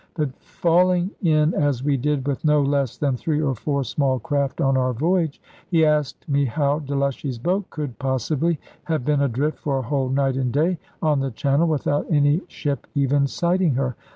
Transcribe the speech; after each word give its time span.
But 0.15 0.35
falling 0.39 1.11
in 1.21 1.53
as 1.53 1.83
we 1.83 1.95
did 1.95 2.27
with 2.27 2.43
no 2.43 2.59
less 2.63 2.97
than 2.97 3.15
three 3.15 3.39
or 3.39 3.53
four 3.53 3.83
small 3.83 4.17
craft 4.17 4.59
on 4.59 4.75
our 4.75 4.93
voyage, 4.93 5.39
he 5.69 5.85
asked 5.85 6.27
me 6.27 6.45
how 6.45 6.79
Delushy's 6.79 7.37
boat 7.37 7.69
could 7.69 7.99
possibly 7.99 8.59
have 8.85 9.05
been 9.05 9.21
adrift 9.21 9.59
for 9.59 9.77
a 9.77 9.83
whole 9.83 10.09
night 10.09 10.37
and 10.37 10.51
day 10.51 10.79
on 11.03 11.19
the 11.19 11.29
channel, 11.29 11.67
without 11.67 12.07
any 12.09 12.41
ship 12.47 12.87
even 12.95 13.27
sighting 13.27 13.75
her. 13.75 13.95